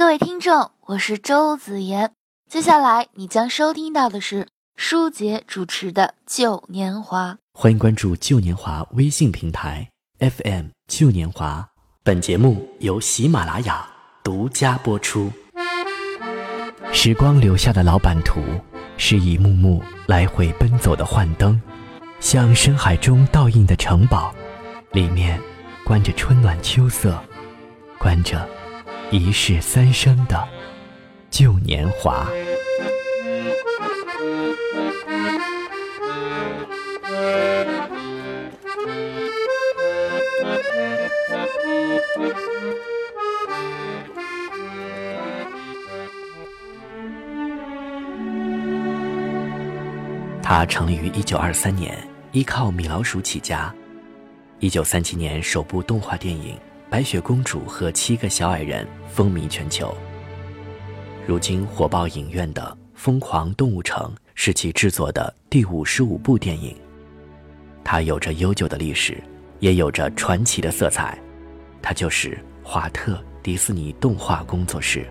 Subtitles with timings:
[0.00, 2.12] 各位听众，我是周子言。
[2.48, 7.34] 接下来你将收听到的是舒杰主持的《旧年华》。
[7.52, 9.86] 欢迎关注《旧年华》微信平台
[10.18, 10.30] FM
[10.88, 11.68] 《旧年华》。
[12.02, 13.86] 本节目由喜马拉雅
[14.24, 15.30] 独家播出。
[16.94, 18.40] 时光留下的老版图，
[18.96, 21.60] 是一幕幕来回奔走的幻灯，
[22.20, 24.34] 像深海中倒映的城堡，
[24.92, 25.38] 里面
[25.84, 27.22] 关着春暖秋色，
[27.98, 28.48] 关着
[29.12, 30.48] 一世三生的
[31.30, 32.28] 旧年华。
[50.40, 51.96] 它成立于一九二三年，
[52.30, 53.74] 依靠米老鼠起家。
[54.60, 56.54] 一九三七年，首部动画电影
[56.90, 59.96] 《白雪公主和七个小矮人》风靡全球。
[61.24, 66.76] 如今火爆影院的《疯狂动物城》是其制作的第五十五部电影。
[67.84, 69.22] 它有着悠久的历史，
[69.60, 71.16] 也有着传奇的色彩。
[71.80, 75.06] 它就是华特迪士尼动画工作室。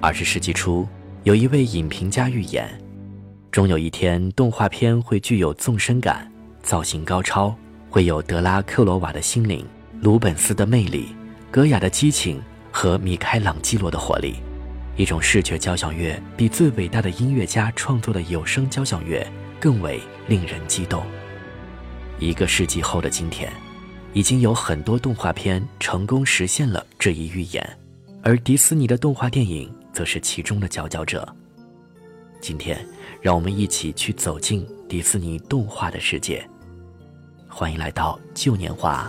[0.00, 0.86] 二十世纪初，
[1.24, 2.70] 有一位影评家预言。
[3.50, 6.30] 终有一天，动画片会具有纵深感，
[6.62, 7.52] 造型高超，
[7.90, 9.66] 会有德拉克罗瓦的心灵、
[10.02, 11.14] 鲁本斯的魅力、
[11.48, 14.34] 戈雅的激情和米开朗基罗的活力。
[14.96, 19.24] 一种视觉交响乐比最伟大的音乐家创作的有声交响乐
[19.60, 21.04] 更为令人激动。
[22.18, 23.52] 一个世纪后的今天，
[24.12, 27.78] 已经有很多动画片成功实现了这一预言，
[28.24, 31.24] 而迪士尼的动画电影则是其中的佼佼者。
[32.40, 32.84] 今天，
[33.20, 36.44] 让我们一起去走进迪士尼动画的世界。
[37.48, 39.08] 欢迎来到旧年华，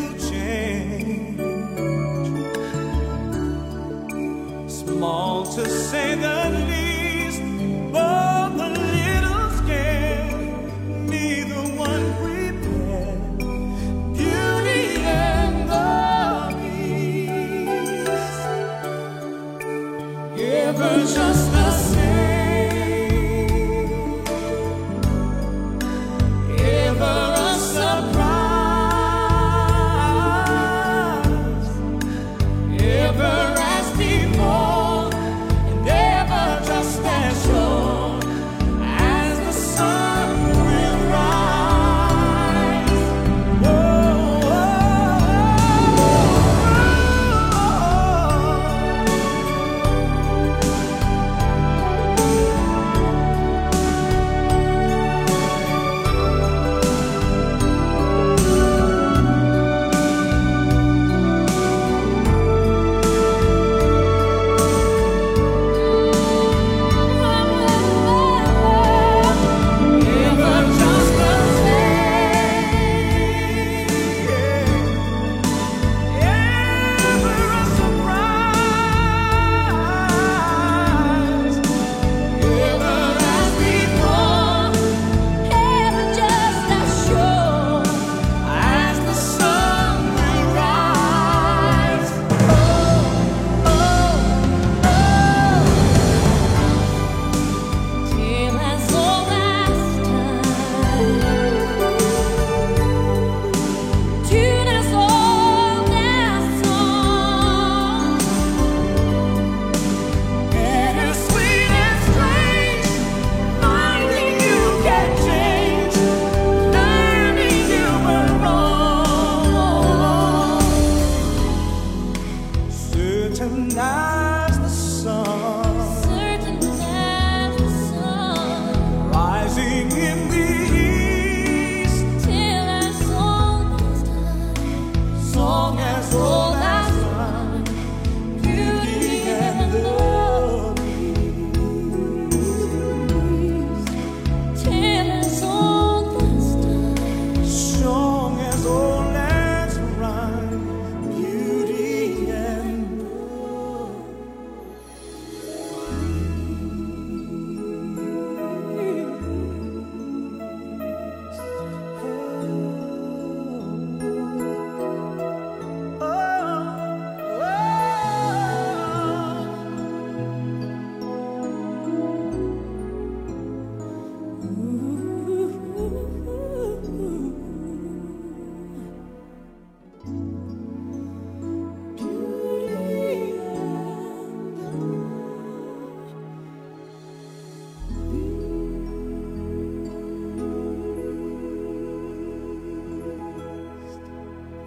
[5.51, 6.70] to say the least.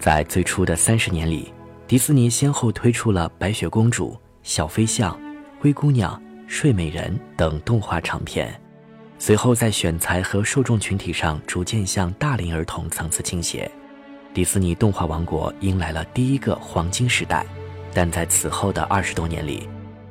[0.04, 1.50] 在最初的三十年里，
[1.86, 4.10] 迪士尼先后推出了《白雪公主》
[4.42, 5.16] 《小飞象》
[5.58, 6.14] 《灰姑娘》
[6.46, 8.54] 《睡美人》等动画长片，
[9.18, 13.70] 随后在选材和受众群体上逐渐向大龄儿童层次倾斜。
[14.34, 17.46] 迪士尼动画王国迎来了第一个黄金时代，
[17.94, 19.66] 但在此后的二十多年里，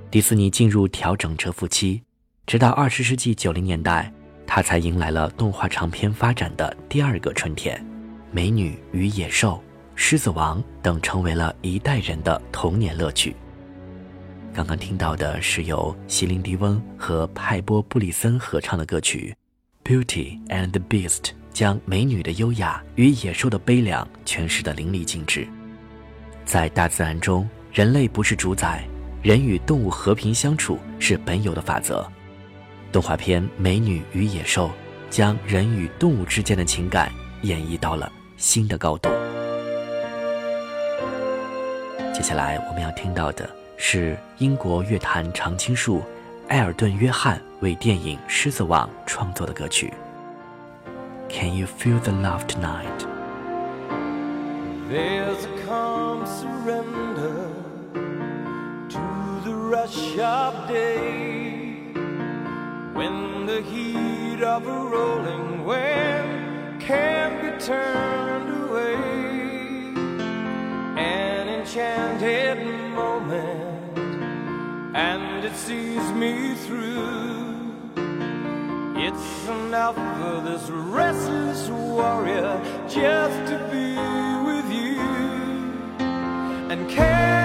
[0.10, 2.02] 迪士尼进入调整蛰伏期，
[2.48, 4.12] 直到二十世纪九零年代，
[4.48, 7.78] 它才迎来了动画长片发展的第二个春天，
[8.32, 9.52] 《美女与野兽》。
[9.96, 13.36] 《狮子王》等成为了一代人的童年乐趣。
[14.54, 19.36] 刚刚听到的是由席琳迪翁和派波布里森合唱的歌曲
[19.88, 21.18] 《Beauty and the Beast》，
[21.52, 25.48] 将美女的优雅与野兽的悲凉诠释得淋漓尽致。
[26.46, 28.88] 在大自然中，人类不是主宰，
[29.22, 32.06] 人与动物和平相处是本有的法则。
[32.92, 34.68] 动画片《美女与野兽》
[35.10, 37.12] 将人与动物之间的情感
[37.42, 39.10] 演绎到了新的高度。
[42.29, 43.49] 下来我们要听到的
[43.79, 46.03] 是英国乐坛常青树
[46.49, 49.91] 艾尔顿·约翰为电影《狮子王》创作的歌曲。
[51.31, 53.07] Can you feel the love tonight?
[54.91, 57.49] There's a calm surrender
[58.91, 59.01] to
[59.45, 61.95] the rush of day
[62.93, 69.19] when the heat of a rolling wave can't be turned away.
[71.64, 72.58] enchanted
[72.94, 73.98] moment,
[74.98, 77.72] and it sees me through.
[78.98, 83.96] It's enough for this restless warrior just to be
[84.46, 85.00] with you.
[86.70, 87.43] And can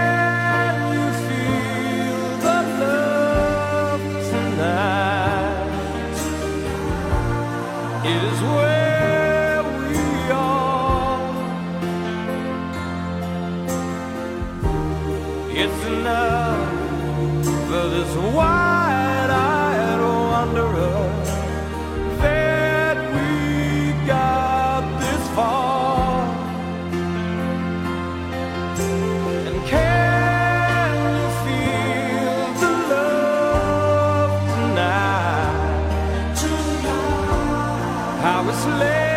[38.69, 39.08] slave.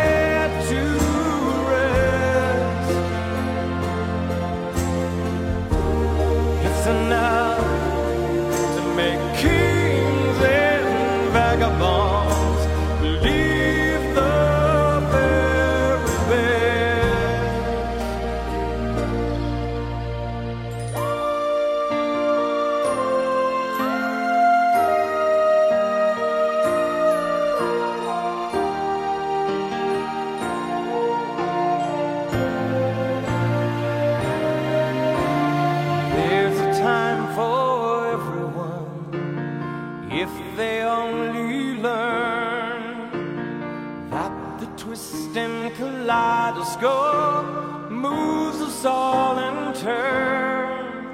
[45.76, 51.12] Kaleidoscope moves us all in turn.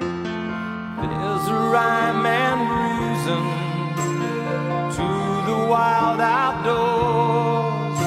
[0.97, 3.43] There's a rhyme and reason
[4.97, 5.07] to
[5.49, 7.99] the wild outdoors.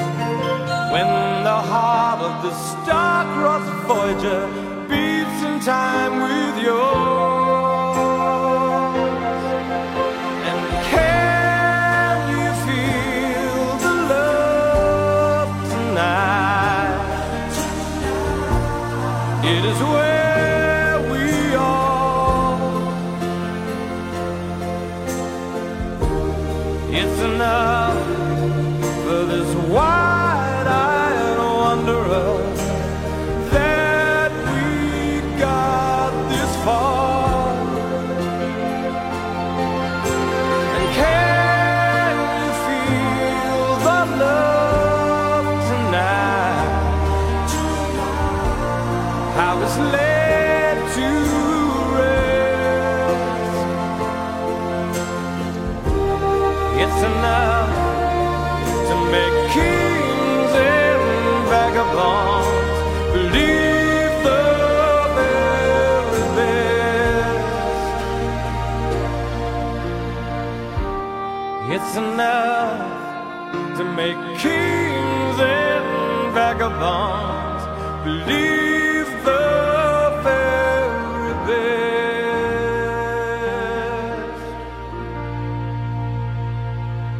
[0.91, 1.09] When
[1.43, 4.62] the heart of the star-crossed Voyager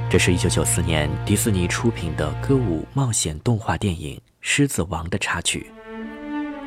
[0.10, 5.72] 这是一九九四年迪士尼出品的歌舞冒险动画电影《狮子王》的插曲。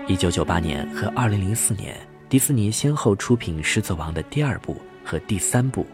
[0.08, 1.96] 一九九八年和二零零四年，
[2.28, 5.82] 迪士尼先后出品《狮子王》的第二部和第三部。《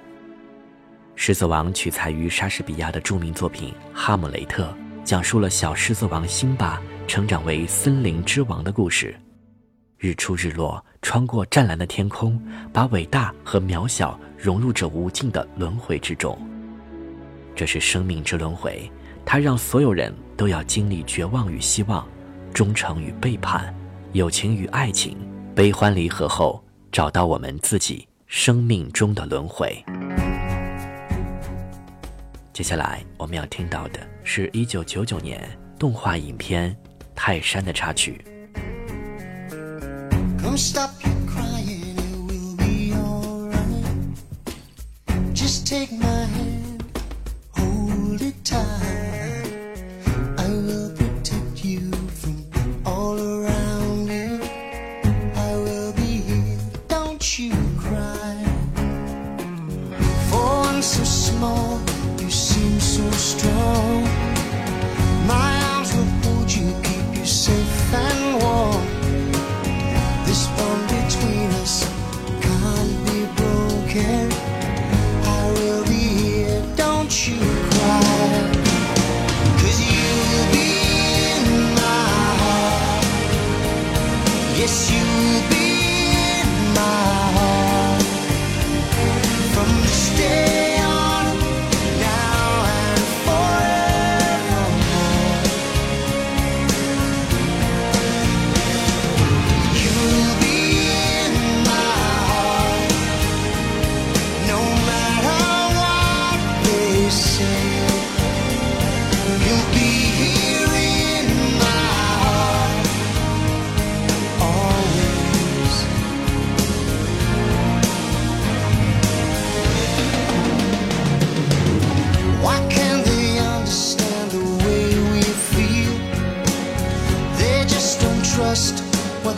[1.15, 4.65] 狮子王》取材于莎士比亚的著名作品《哈姆雷特》。
[5.05, 9.15] 讲述了小狮子王辛巴成长为森林之王的故事。
[9.99, 12.41] 日出日落穿过湛蓝的天空
[12.73, 16.37] 把伟大和渺小融入这无尽的轮回之中。
[17.55, 18.91] 这是生命之轮回
[19.25, 22.07] 它让所有人都要经历绝望与希望
[22.53, 23.75] 忠诚与背叛
[24.13, 25.17] 友情与爱情
[25.55, 29.85] 悲欢离合后找到我们自己生命中的轮回。
[32.53, 35.49] 接下来我们要听到的是一九九九年
[35.79, 36.76] 动画影片
[37.14, 38.25] 泰山的插曲
[45.73, 46.26] Take my
[47.57, 48.92] hold it tight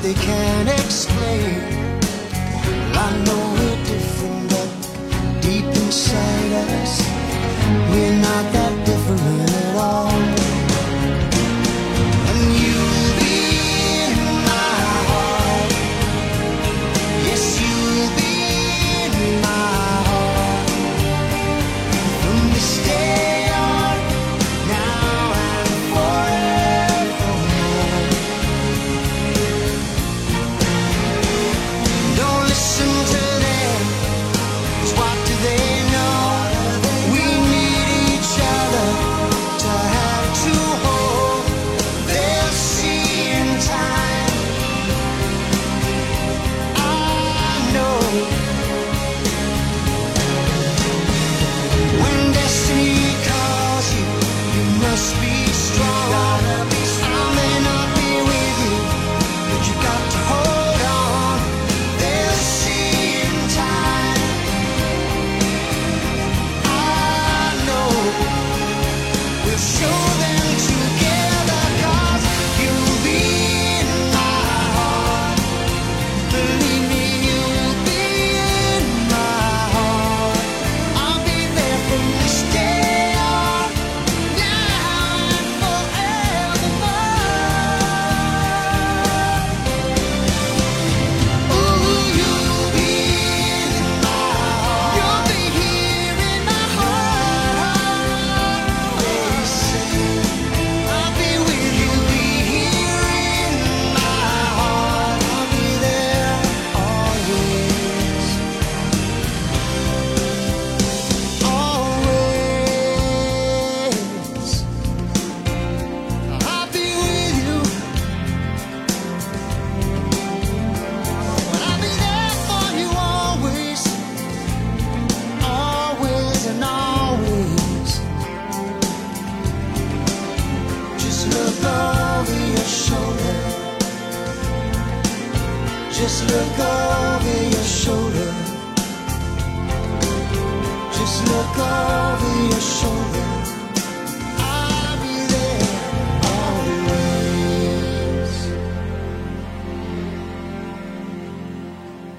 [0.04, 1.60] they can't explain.
[2.92, 4.70] Well, I know we're different, but
[5.40, 7.00] deep inside us,
[7.90, 8.63] we're not that.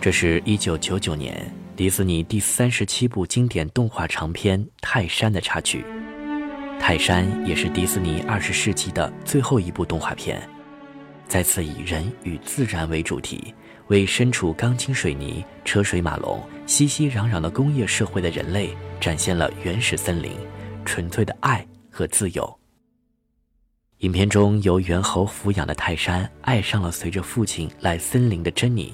[0.05, 5.83] 这是一九九九年迪士尼第三十七部经典动画长片《泰山》的插曲。
[6.79, 10.47] 《泰山》也是迪士尼二十世纪的最后一部动画片，
[11.27, 13.51] 再次以人与自然为主题，
[13.87, 20.33] 为身处钢筋水泥、车水马龙、熙熙攘攘的工业社会的人类，展现了原始森林、
[20.85, 22.59] 纯粹的爱和自由。
[24.01, 28.93] 影片中由猿猴抚养的泰山爱上了随着父亲来森林的珍妮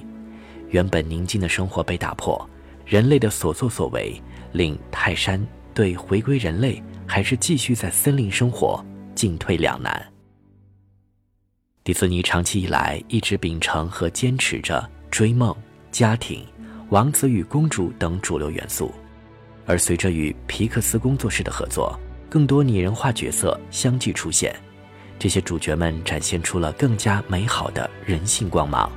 [0.71, 2.49] 原本宁静的生活被打破，
[2.85, 10.05] 人类的所作所为令泰山对回归人类还是继续在森林生活进退两难。
[11.83, 15.55] 迪士尼长期以来一直秉承和坚持着追梦、
[15.91, 16.45] 家庭、
[16.89, 18.93] 王子与公主等主流元素，
[19.65, 21.99] 而随着与皮克斯工作室的合作，
[22.29, 24.55] 更多拟人化角色相继出现。
[25.17, 28.91] 这些主角们展现出了更加美好的人性光芒。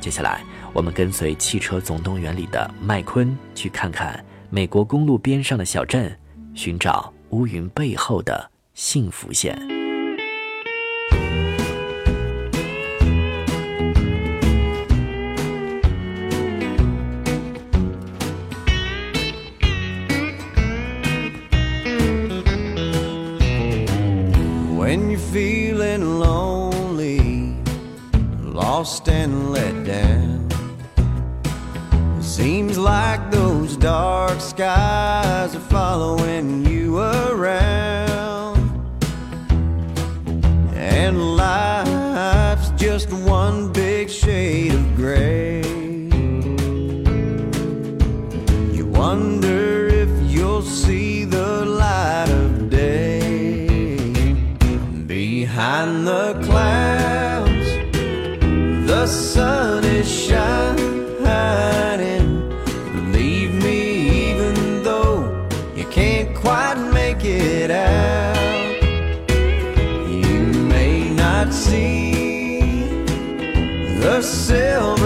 [0.00, 0.42] 接下来，
[0.74, 6.18] 我们跟随《汽车总动员》里的麦昆去看看美国公路边上的小镇，
[6.54, 9.54] 寻找乌云背后的幸福线。
[24.74, 27.54] When you're feeling lonely,
[28.42, 30.41] lost and let down,
[32.36, 38.56] seems like those dark skies are following you around,
[40.74, 45.60] and life's just one big shade of gray.
[48.72, 53.20] You wonder if you'll see the light of day
[55.06, 57.68] behind the clouds.
[58.86, 60.91] The sun is shining.
[74.22, 75.01] yourself.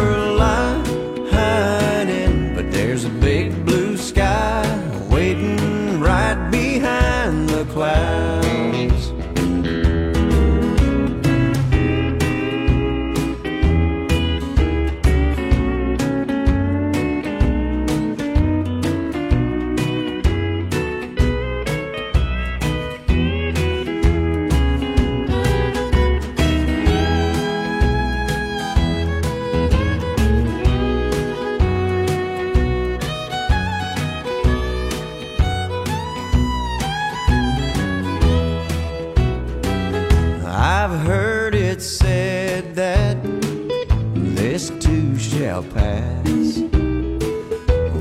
[45.18, 46.58] Shall pass.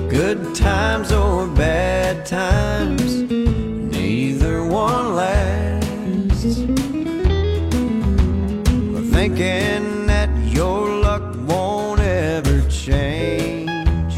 [0.10, 6.56] Good times or bad times, neither one lasts.
[9.12, 14.16] Thinking that your luck won't ever change.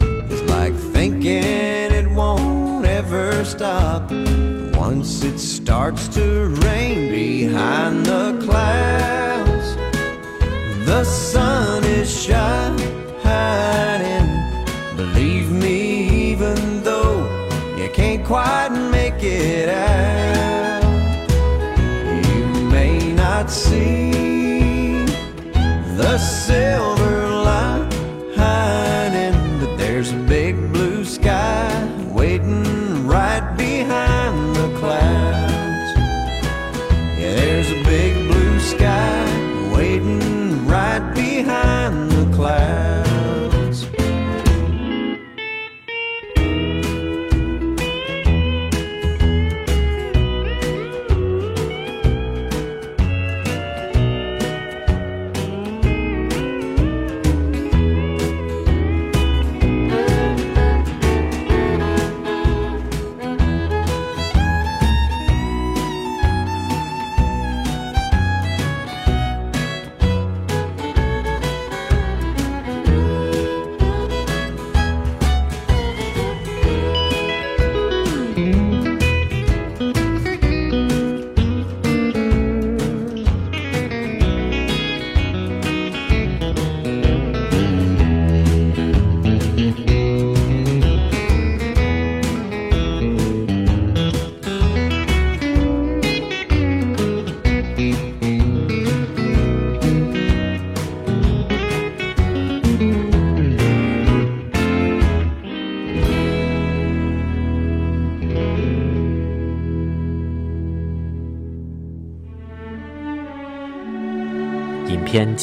[0.00, 4.10] It's like thinking it won't ever stop.
[4.74, 8.39] Once it starts to rain behind the
[10.90, 12.50] the sun is shining.
[14.96, 15.76] Believe me,
[16.32, 17.18] even though
[17.78, 20.82] you can't quite make it out,
[22.26, 22.44] you
[22.76, 25.04] may not see
[26.00, 27.18] the silver
[27.50, 30.39] lining, but there's a big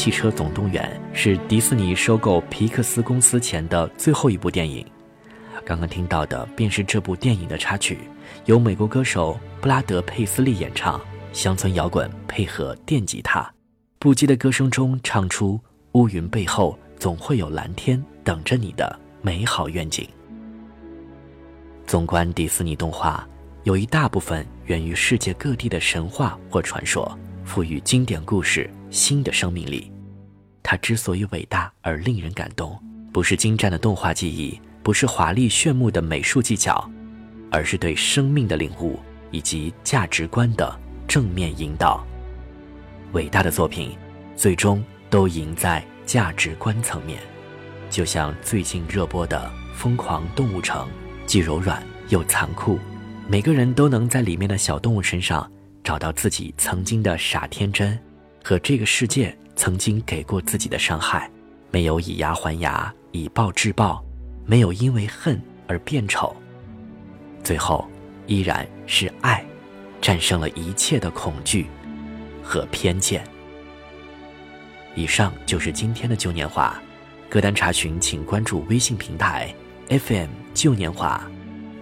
[0.08, 4.86] 汽车总动员》是迪士尼收购皮克斯公司前的最后一部电影。
[5.66, 8.00] 刚刚听到的便是这部电影的插曲，
[8.46, 10.98] 由美国歌手布拉德·佩斯利演唱，
[11.34, 13.54] 乡村摇滚配合电吉他，
[14.00, 15.60] 不羁的歌声中唱出
[15.92, 20.08] “乌云背后总会有蓝天等着你”的美好愿景。
[21.86, 23.28] 纵观迪士尼动画，
[23.66, 27.14] 有一大部分源于世界各地的神话或传说。
[27.44, 29.90] 赋予经典故事新的生命力。
[30.62, 32.78] 它之所以伟大而令人感动，
[33.12, 36.90] 不是精湛的动画技艺，不是华丽炫目的美术技巧，
[37.52, 39.00] 而是对生命的领悟
[39.32, 42.06] 以及价值观的正面引导。
[43.14, 43.98] 伟大的作品，
[44.36, 47.20] 最终都赢在价值观层面。
[47.90, 50.86] 就像最近热播的《疯狂动物城》，
[51.26, 52.78] 既柔软又残酷，
[53.30, 55.50] 每个人都能在里面的小动物身上。
[55.84, 57.98] 找到自己曾经的傻天真，
[58.44, 61.30] 和这个世界曾经给过自己的伤害，
[61.72, 64.02] 没有以牙还牙、以暴制暴，
[64.46, 66.34] 没有因为恨而变丑，
[67.44, 67.86] 最后
[68.28, 69.44] 依然是爱，
[70.00, 71.66] 战胜了一切的恐惧
[72.42, 73.22] 和偏见。
[74.96, 76.80] 以上就是今天的旧年华，
[77.28, 79.54] 歌单查询请关注微信平台
[79.90, 81.22] FM 旧年华。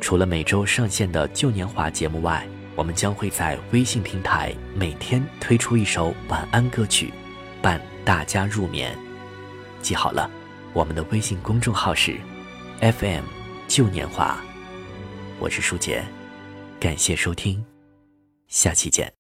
[0.02, 7.12] 除了每周上线的旧年华节目外，我们将会在微信平台每天推出一首晚安歌曲，
[7.66, 8.96] 伴大家入眠。
[9.82, 10.30] 记好了，
[10.72, 12.16] 我们的微信公众号是
[12.80, 13.24] FM
[13.68, 14.38] 旧年华。
[15.40, 16.06] 我是舒杰，
[16.80, 17.66] 感谢收听，
[18.48, 19.12] 下期见。